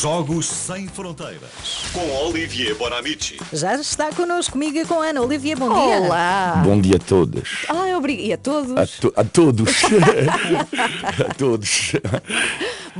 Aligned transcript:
Jogos 0.00 0.46
Sem 0.46 0.88
Fronteiras. 0.88 1.50
Com 1.92 2.10
Olivier 2.24 2.74
Bonamici. 2.74 3.36
Já 3.52 3.74
está 3.74 4.10
connosco 4.10 4.52
comigo 4.52 4.78
e 4.78 4.84
com 4.86 4.94
a 5.02 5.08
Ana. 5.08 5.20
Olivier, 5.20 5.58
bom 5.58 5.68
dia. 5.68 6.00
Olá! 6.00 6.62
Bom 6.64 6.80
dia 6.80 6.96
a 6.96 6.98
todos. 6.98 7.66
Ai, 7.68 7.94
obrigada. 7.94 8.26
E 8.28 8.32
a 8.32 8.38
todos. 8.38 8.76
A, 8.78 8.86
to- 8.86 9.12
a 9.14 9.24
todos. 9.24 9.68
a 11.28 11.34
todos. 11.34 11.92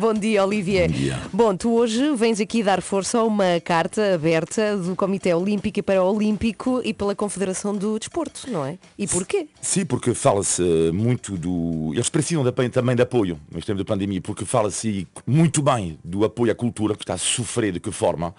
Bom 0.01 0.15
dia, 0.15 0.43
Olivier. 0.43 0.89
Bom 0.89 0.97
dia. 0.97 1.21
Bom, 1.31 1.55
tu 1.55 1.75
hoje 1.75 2.17
vens 2.17 2.41
aqui 2.41 2.63
dar 2.63 2.81
força 2.81 3.19
a 3.19 3.23
uma 3.23 3.61
carta 3.63 4.15
aberta 4.15 4.75
do 4.75 4.97
Comitê 4.97 5.35
Olímpico 5.35 5.79
e 5.79 5.83
Paraolímpico 5.83 6.81
e 6.83 6.95
pela 6.95 7.15
Confederação 7.15 7.77
do 7.77 7.99
Desporto, 7.99 8.51
não 8.51 8.65
é? 8.65 8.79
E 8.99 9.07
porquê? 9.07 9.49
Sim, 9.61 9.85
porque 9.85 10.15
fala-se 10.15 10.63
muito 10.95 11.37
do. 11.37 11.93
Eles 11.93 12.09
precisam 12.09 12.43
também 12.73 12.97
de 12.97 13.03
apoio 13.03 13.39
neste 13.53 13.67
tempo 13.67 13.77
de 13.77 13.85
pandemia, 13.85 14.23
porque 14.23 14.47
fala-se 14.47 15.07
muito 15.27 15.61
bem 15.61 15.99
do 16.03 16.25
apoio 16.25 16.51
à 16.51 16.55
cultura, 16.55 16.95
que 16.95 17.03
está 17.03 17.13
a 17.13 17.19
sofrer 17.19 17.73
de 17.73 17.79
que 17.79 17.93
forma. 17.93 18.35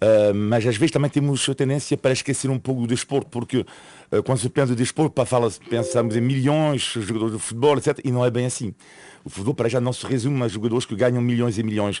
Ah, 0.00 0.32
mas 0.32 0.66
às 0.66 0.76
vezes 0.76 0.92
também 0.92 1.10
temos 1.10 1.48
a 1.48 1.54
tendência 1.54 1.96
para 1.96 2.12
esquecer 2.12 2.48
um 2.50 2.60
pouco 2.60 2.82
do 2.82 2.86
desporto, 2.86 3.28
porque 3.28 3.66
ah, 4.12 4.22
quando 4.22 4.38
se 4.38 4.48
pensa 4.48 4.72
em 4.72 4.76
desporto, 4.76 5.24
fala 5.26 5.50
pensamos 5.68 6.14
em 6.14 6.20
milhões 6.20 6.92
de 6.94 7.02
jogadores 7.02 7.34
de 7.34 7.40
futebol, 7.40 7.76
etc. 7.76 7.98
E 8.04 8.12
não 8.12 8.24
é 8.24 8.30
bem 8.30 8.46
assim. 8.46 8.72
O 9.24 9.30
futebol 9.30 9.54
para 9.54 9.68
já 9.68 9.80
não 9.80 9.92
se 9.92 10.04
resume 10.06 10.42
a 10.42 10.48
jogadores 10.48 10.84
que 10.84 10.94
ganham 10.96 11.20
milhões 11.22 11.56
e 11.58 11.62
milhões 11.62 12.00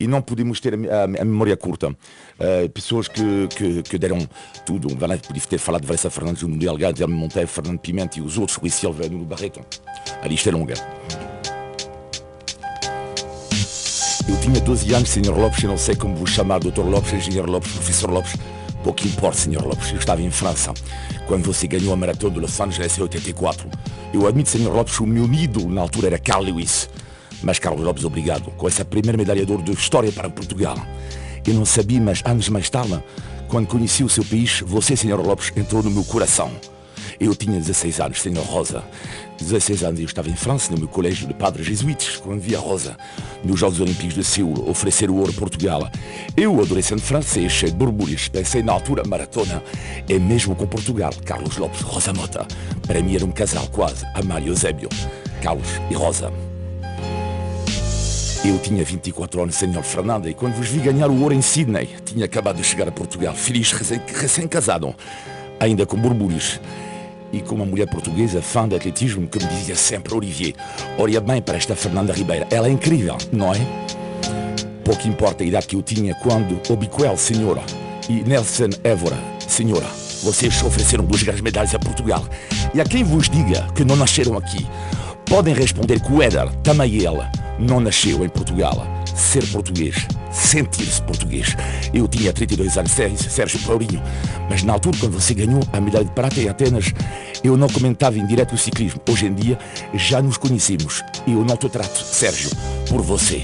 e 0.00 0.06
não 0.06 0.20
podemos 0.20 0.58
ter 0.60 0.74
a, 0.74 1.04
a- 1.04 1.06
memória 1.06 1.56
curta. 1.56 1.96
Ah, 2.38 2.68
pessoas 2.72 3.08
que, 3.08 3.48
que, 3.56 3.82
que 3.82 3.98
deram 3.98 4.18
tudo, 4.64 4.88
podia 4.96 5.42
ter 5.48 5.58
falado 5.58 5.82
de 5.82 5.86
Vanessa 5.86 6.10
Fernandes, 6.10 6.42
o 6.42 6.48
Mundial, 6.48 6.76
Guilherme 6.76 7.14
Monteiro, 7.14 7.48
Fernando 7.48 7.78
Pimenta 7.78 8.18
e 8.18 8.22
os 8.22 8.36
outros, 8.36 8.56
Rui 8.58 8.70
Silva, 8.70 9.08
Nuno 9.08 9.24
Barreto. 9.24 9.60
A 10.22 10.26
lista 10.28 10.48
é 10.48 10.52
longa. 10.52 10.74
Eu 14.28 14.40
tinha 14.40 14.60
12 14.60 14.92
anos, 14.94 15.08
Sr. 15.10 15.36
Lopes, 15.38 15.62
eu 15.62 15.70
não 15.70 15.78
sei 15.78 15.94
como 15.94 16.16
vos 16.16 16.30
chamar, 16.30 16.58
Dr. 16.58 16.80
Lopes, 16.80 17.12
Engenheiro 17.12 17.50
Lopes, 17.50 17.70
Professor 17.72 18.10
Lopes. 18.10 18.34
Pouco 18.86 19.04
importa, 19.04 19.36
Sr. 19.36 19.66
Lopes. 19.66 19.90
Eu 19.90 19.98
estava 19.98 20.22
em 20.22 20.30
França, 20.30 20.72
quando 21.26 21.44
você 21.44 21.66
ganhou 21.66 21.92
a 21.92 21.96
maratona 21.96 22.34
de 22.34 22.38
Los 22.38 22.60
Angeles 22.60 22.96
em 22.96 23.02
84. 23.02 23.68
Eu 24.14 24.28
admito, 24.28 24.48
Sr. 24.48 24.72
Lopes, 24.72 25.00
o 25.00 25.04
meu 25.04 25.24
ídolo 25.24 25.68
na 25.68 25.80
altura 25.80 26.06
era 26.06 26.18
Carl 26.20 26.44
Lewis. 26.44 26.88
Mas 27.42 27.58
Carlos 27.58 27.84
Lopes, 27.84 28.04
obrigado, 28.04 28.48
com 28.52 28.68
essa 28.68 28.84
primeira 28.84 29.18
medalha 29.18 29.44
de 29.44 29.50
ouro 29.50 29.64
de 29.64 29.72
história 29.72 30.12
para 30.12 30.30
Portugal. 30.30 30.76
Eu 31.44 31.54
não 31.54 31.64
sabia, 31.64 32.00
mas 32.00 32.22
anos 32.24 32.48
mais 32.48 32.70
tarde, 32.70 33.02
quando 33.48 33.66
conheci 33.66 34.04
o 34.04 34.08
seu 34.08 34.24
país, 34.24 34.60
você, 34.60 34.94
Sr. 34.94 35.20
Lopes, 35.20 35.52
entrou 35.56 35.82
no 35.82 35.90
meu 35.90 36.04
coração. 36.04 36.52
Eu 37.18 37.34
tinha 37.34 37.58
16 37.58 38.00
anos, 38.00 38.20
Senhor 38.20 38.44
Rosa. 38.44 38.84
16 39.38 39.82
anos 39.84 40.00
eu 40.00 40.06
estava 40.06 40.28
em 40.28 40.36
França, 40.36 40.70
no 40.72 40.78
meu 40.78 40.88
colégio 40.88 41.26
de 41.26 41.34
padres 41.34 41.66
jesuítas, 41.66 42.16
quando 42.16 42.40
vi 42.40 42.54
a 42.56 42.58
Rosa, 42.58 42.96
nos 43.44 43.58
Jogos 43.60 43.80
Olímpicos 43.80 44.14
de 44.14 44.24
Seul, 44.24 44.68
oferecer 44.68 45.10
o 45.10 45.16
ouro 45.16 45.30
a 45.34 45.38
Portugal. 45.38 45.88
Eu, 46.36 46.60
adolescente 46.60 47.02
francês, 47.02 47.52
cheio 47.52 47.72
de 47.72 47.78
borbulhas, 47.78 48.28
pensei 48.28 48.62
na 48.62 48.72
altura 48.72 49.02
maratona, 49.06 49.62
é 50.08 50.18
mesmo 50.18 50.54
com 50.54 50.66
Portugal, 50.66 51.12
Carlos 51.24 51.56
Lopes, 51.58 51.80
Rosa 51.82 52.12
Mota. 52.12 52.46
Para 52.86 53.02
mim 53.02 53.14
era 53.14 53.24
um 53.24 53.30
casal 53.30 53.66
quase, 53.68 54.04
Amália 54.14 54.46
e 54.46 54.48
Eusébio, 54.48 54.88
Carlos 55.42 55.68
e 55.90 55.94
Rosa. 55.94 56.32
Eu 58.44 58.58
tinha 58.58 58.84
24 58.84 59.42
anos, 59.42 59.54
Senhor 59.56 59.82
Fernanda, 59.82 60.30
e 60.30 60.34
quando 60.34 60.54
vos 60.54 60.68
vi 60.68 60.78
ganhar 60.78 61.10
o 61.10 61.20
ouro 61.20 61.34
em 61.34 61.42
Sydney, 61.42 61.88
tinha 62.04 62.24
acabado 62.26 62.56
de 62.56 62.64
chegar 62.64 62.86
a 62.88 62.92
Portugal, 62.92 63.34
feliz, 63.34 63.72
recém- 63.72 64.00
recém-casado, 64.14 64.94
ainda 65.58 65.84
com 65.84 65.96
borbulhos. 65.96 66.60
E 67.32 67.40
com 67.40 67.56
uma 67.56 67.66
mulher 67.66 67.88
portuguesa, 67.88 68.40
fã 68.40 68.68
de 68.68 68.76
atletismo, 68.76 69.26
que 69.26 69.42
me 69.42 69.48
dizia 69.50 69.74
sempre, 69.74 70.14
Olivier, 70.14 70.54
olha 70.98 71.20
bem 71.20 71.42
para 71.42 71.56
esta 71.56 71.74
Fernanda 71.74 72.12
Ribeira, 72.12 72.46
ela 72.50 72.68
é 72.68 72.70
incrível, 72.70 73.16
não 73.32 73.52
é? 73.52 73.58
Pouco 74.84 75.08
importa 75.08 75.42
a 75.42 75.46
idade 75.46 75.66
que 75.66 75.76
eu 75.76 75.82
tinha 75.82 76.14
quando 76.22 76.60
Obiquel, 76.70 77.16
senhora, 77.16 77.62
e 78.08 78.22
Nelson 78.22 78.70
Évora, 78.84 79.18
senhora, 79.48 79.86
vocês 80.22 80.62
ofereceram 80.62 81.04
duas 81.04 81.22
grandes 81.22 81.42
medalhas 81.42 81.74
a 81.74 81.78
Portugal. 81.78 82.24
E 82.72 82.80
a 82.80 82.84
quem 82.84 83.02
vos 83.02 83.28
diga 83.28 83.66
que 83.74 83.84
não 83.84 83.96
nasceram 83.96 84.36
aqui, 84.36 84.66
podem 85.24 85.54
responder 85.54 86.00
que 86.00 86.12
o 86.12 86.22
Éder, 86.22 86.50
também 86.62 86.94
ele, 86.94 87.26
não 87.58 87.80
nasceu 87.80 88.24
em 88.24 88.28
Portugal. 88.28 88.86
Ser 89.14 89.44
português, 89.48 90.06
sentir-se 90.36 91.00
português. 91.02 91.56
Eu 91.92 92.06
tinha 92.06 92.32
32 92.32 92.76
anos, 92.78 92.92
Sérgio- 92.92 93.58
Paulinho, 93.66 94.02
mas 94.50 94.62
na 94.62 94.74
altura, 94.74 94.96
quando 95.00 95.20
você 95.20 95.34
ganhou 95.34 95.60
a 95.72 95.80
medalha 95.80 96.04
de 96.04 96.10
prata 96.12 96.38
em 96.40 96.48
Atenas, 96.48 96.92
eu 97.42 97.56
não 97.56 97.68
comentava 97.68 98.18
em 98.18 98.26
direto 98.26 98.54
o 98.54 98.58
ciclismo. 98.58 99.00
Hoje 99.08 99.26
em 99.26 99.34
dia, 99.34 99.58
já 99.94 100.20
nos 100.22 100.36
conhecemos. 100.36 101.02
E 101.26 101.32
eu 101.32 101.44
não 101.44 101.56
te 101.56 101.68
trato, 101.68 101.98
Sérgio, 101.98 102.50
por 102.88 103.00
você. 103.02 103.42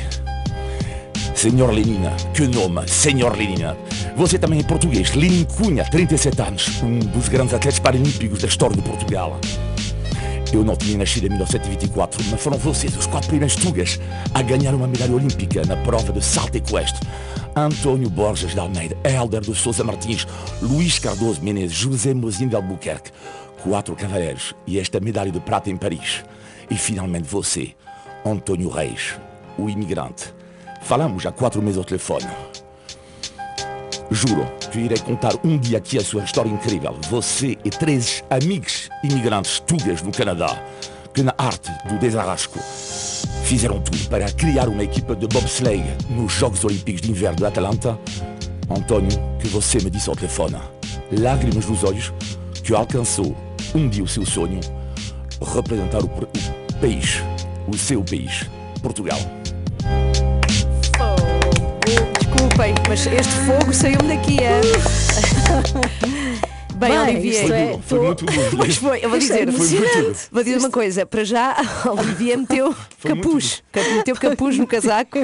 Senhor 1.34 1.72
Lenina, 1.72 2.12
que 2.34 2.46
nome, 2.46 2.86
Senhor 2.88 3.36
Lenina. 3.36 3.76
Você 4.16 4.38
também 4.38 4.60
é 4.60 4.62
português, 4.62 5.12
Lenin 5.14 5.44
Cunha, 5.44 5.84
37 5.84 6.40
anos, 6.42 6.82
um 6.82 6.98
dos 6.98 7.28
grandes 7.28 7.54
atletas 7.54 7.80
paralímpicos 7.80 8.40
da 8.42 8.46
história 8.48 8.76
de 8.76 8.82
Portugal. 8.82 9.40
Eu 10.52 10.62
não 10.62 10.76
tinha 10.76 10.98
nascido 10.98 11.24
em 11.24 11.30
1924, 11.30 12.22
mas 12.30 12.42
foram 12.42 12.58
vocês, 12.58 12.94
os 12.94 13.06
quatro 13.06 13.28
primeiros 13.28 13.56
tugas, 13.56 13.98
a 14.34 14.42
ganhar 14.42 14.74
uma 14.74 14.86
medalha 14.86 15.14
olímpica 15.14 15.64
na 15.64 15.78
prova 15.78 16.12
de 16.12 16.22
salto 16.22 16.56
equestre. 16.56 17.08
Antônio 17.56 18.10
Borges 18.10 18.52
de 18.52 18.60
Almeida, 18.60 18.94
Helder 19.02 19.40
de 19.40 19.54
Souza 19.54 19.82
Martins, 19.82 20.26
Luís 20.60 20.98
Cardoso 20.98 21.42
Menezes, 21.42 21.72
José 21.76 22.12
Mozinho 22.12 22.50
de 22.50 22.56
Albuquerque. 22.56 23.10
Quatro 23.62 23.96
cavaleiros 23.96 24.54
e 24.66 24.78
esta 24.78 25.00
medalha 25.00 25.30
de 25.30 25.40
prata 25.40 25.70
em 25.70 25.76
Paris. 25.76 26.22
E 26.70 26.76
finalmente 26.76 27.28
você, 27.28 27.74
Antônio 28.24 28.68
Reis, 28.68 29.18
o 29.56 29.70
imigrante. 29.70 30.34
Falamos 30.82 31.24
há 31.24 31.32
quatro 31.32 31.62
meses 31.62 31.78
ao 31.78 31.84
telefone. 31.84 32.26
Juro 34.12 34.46
que 34.70 34.78
irei 34.78 34.98
contar 34.98 35.32
um 35.42 35.56
dia 35.56 35.78
aqui 35.78 35.96
a 35.96 36.04
sua 36.04 36.22
história 36.22 36.50
incrível. 36.50 36.94
Você 37.08 37.56
e 37.64 37.70
três 37.70 38.22
amigos 38.28 38.90
imigrantes 39.02 39.58
tugas 39.60 40.02
no 40.02 40.12
Canadá, 40.12 40.54
que 41.14 41.22
na 41.22 41.34
arte 41.38 41.70
do 41.88 41.98
desarrasco 41.98 42.58
fizeram 43.44 43.80
tudo 43.80 44.06
para 44.08 44.30
criar 44.32 44.68
uma 44.68 44.84
equipa 44.84 45.16
de 45.16 45.26
bobsleigh 45.26 45.84
nos 46.10 46.32
Jogos 46.32 46.62
Olímpicos 46.62 47.00
de 47.00 47.10
Inverno 47.10 47.38
de 47.38 47.46
Atlanta. 47.46 47.98
Antônio, 48.68 49.18
que 49.40 49.48
você 49.48 49.78
me 49.78 49.88
disse 49.88 50.10
ao 50.10 50.16
telefone, 50.16 50.56
lágrimas 51.18 51.66
nos 51.66 51.82
olhos, 51.82 52.12
que 52.62 52.74
alcançou 52.74 53.34
um 53.74 53.88
dia 53.88 54.04
o 54.04 54.08
seu 54.08 54.26
sonho, 54.26 54.60
representar 55.54 56.02
o, 56.02 56.06
o 56.06 56.80
país, 56.80 57.22
o 57.66 57.76
seu 57.76 58.04
país, 58.04 58.46
Portugal. 58.82 59.18
Mas 62.92 63.06
este 63.06 63.32
fogo 63.46 63.72
saiu-me 63.72 64.14
daqui, 64.14 64.36
é? 64.42 64.60
Bem, 66.76 66.90
Bem, 66.90 66.98
Olivier. 67.00 67.42
isto 67.44 67.52
é- 67.54 67.78
Foi 67.86 68.00
muito 68.00 68.26
duro. 68.26 68.56
Mas 68.58 68.76
foi, 68.76 68.98
eu 69.02 69.08
vou 69.08 69.16
é 69.16 69.18
dizer, 69.18 69.48
emocionante. 69.48 70.18
vou 70.30 70.44
dizer 70.44 70.58
uma 70.58 70.68
coisa, 70.68 71.06
para 71.06 71.24
já 71.24 71.56
a 71.84 71.88
Olivier 71.90 72.36
meteu 72.36 72.76
capuz, 73.02 73.62
meteu 73.96 74.14
capuz 74.14 74.58
no 74.58 74.66
casaco 74.66 75.16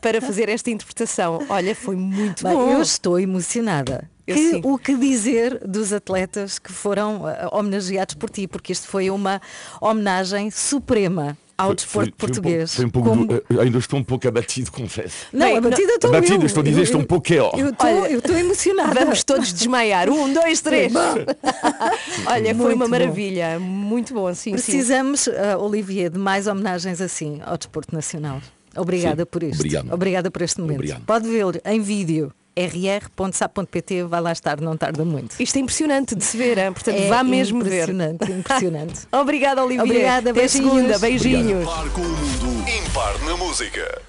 para 0.00 0.22
fazer 0.22 0.48
esta 0.48 0.70
interpretação. 0.70 1.44
Olha, 1.50 1.74
foi 1.74 1.96
muito 1.96 2.42
Bem, 2.42 2.54
bom. 2.54 2.72
eu 2.72 2.80
estou 2.80 3.20
emocionada. 3.20 4.08
Que- 4.26 4.62
o 4.64 4.78
que 4.78 4.96
dizer 4.96 5.60
dos 5.68 5.92
atletas 5.92 6.58
que 6.58 6.72
foram 6.72 7.28
eh, 7.28 7.46
homenageados 7.52 8.14
por 8.14 8.30
ti? 8.30 8.48
Porque 8.48 8.72
isto 8.72 8.88
foi 8.88 9.10
uma 9.10 9.38
homenagem 9.82 10.50
suprema 10.50 11.36
ao 11.58 11.74
desporto 11.74 11.86
Foi- 11.86 12.04
foi 12.04 12.08
um 12.08 12.12
português. 12.16 12.56
pouco- 12.58 12.76
foi 12.76 12.84
um 12.84 12.90
pouco 12.90 13.08
Como- 13.08 13.26
du- 13.26 13.42
eu 13.50 13.60
ainda 13.60 13.78
estou 13.78 13.98
um 13.98 14.04
pouco 14.04 14.28
abatido, 14.28 14.70
confesso. 14.72 15.26
Não, 15.32 15.46
Bem, 15.46 15.56
a 15.56 15.60
batida 15.60 15.92
estou 15.92 16.10
Abatido, 16.10 16.42
eu. 16.42 16.46
estou 16.46 16.60
a 16.60 16.64
dizer, 16.64 16.78
Eu- 16.80 16.84
estou 16.84 17.00
um 17.00 17.04
pouco 17.04 17.32
é, 17.32 17.38
ó. 17.40 17.50
Eu 17.56 17.66
eu 18.10 18.18
estou 18.18 18.36
emocionada. 18.36 18.94
Vamos 19.00 19.24
todos 19.24 19.52
desmaiar. 19.52 20.08
Um, 20.10 20.32
dois, 20.32 20.60
três. 20.60 20.92
Olha, 22.26 22.54
foi 22.54 22.54
Muito 22.54 22.74
uma 22.76 22.84
bom. 22.84 22.90
maravilha. 22.90 23.58
Muito 23.58 24.14
bom, 24.14 24.28
sim, 24.34 24.50
sim. 24.50 24.52
Precisamos, 24.52 25.28
eh, 25.28 25.56
Olivier, 25.56 26.10
de 26.10 26.18
mais 26.18 26.46
homenagens 26.46 27.00
assim 27.00 27.40
ao 27.44 27.56
desporto 27.56 27.94
nacional. 27.94 28.40
Obrigada 28.76 29.22
Sim, 29.22 29.28
por 29.30 29.42
isto. 29.42 29.60
obrigado. 29.60 29.92
Obrigada 29.92 30.30
por 30.30 30.42
este 30.42 30.60
momento. 30.60 30.76
Obrigado. 30.76 31.02
Pode 31.06 31.28
ver 31.28 31.44
em 31.64 31.80
vídeo 31.80 32.32
rr.sap.pt, 32.58 34.04
vai 34.04 34.20
lá 34.20 34.32
estar, 34.32 34.60
não 34.60 34.76
tarda 34.76 35.04
muito. 35.04 35.36
Isto 35.40 35.56
é 35.56 35.60
impressionante 35.60 36.14
de 36.14 36.24
se 36.24 36.36
ver, 36.36 36.58
hein? 36.58 36.72
portanto 36.72 36.96
É 36.96 37.08
vá 37.08 37.22
mesmo 37.22 37.62
ver. 37.62 37.66
impressionante, 37.88 38.32
impressionante. 38.32 39.00
Obrigada, 39.12 39.62
Olivia. 39.64 39.84
Obrigada, 39.84 40.30
Até 40.30 40.40
beijinhos. 40.40 40.70
segunda. 40.74 40.98
Beijinhos. 40.98 41.64
Par 41.66 41.88
com 41.90 42.00
o 42.00 42.04
mundo 42.04 42.68
ímpar 42.70 43.24
na 43.24 43.36
música. 43.36 44.02